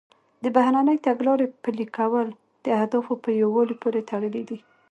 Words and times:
د 0.43 0.45
بهرنۍ 0.55 0.97
تګلارې 1.07 1.47
پلي 1.63 1.85
کول 1.97 2.27
د 2.63 2.65
اهدافو 2.77 3.13
په 3.23 3.29
یووالي 3.41 3.75
پورې 3.81 4.01
تړلي 4.09 4.43
دي 4.49 4.57